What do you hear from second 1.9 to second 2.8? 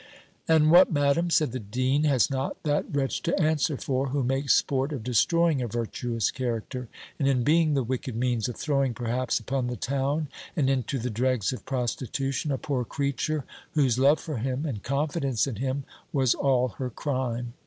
"has not